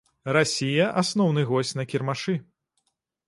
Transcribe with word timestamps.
Расія 0.35 0.87
асноўны 1.01 1.43
госць 1.51 1.75
на 1.79 1.85
кірмашы. 1.91 2.35